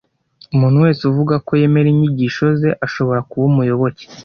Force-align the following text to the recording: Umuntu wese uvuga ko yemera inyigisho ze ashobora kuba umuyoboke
Umuntu 0.53 0.77
wese 0.85 1.01
uvuga 1.11 1.35
ko 1.45 1.51
yemera 1.59 1.87
inyigisho 1.93 2.45
ze 2.59 2.69
ashobora 2.85 3.19
kuba 3.29 3.45
umuyoboke 3.51 4.03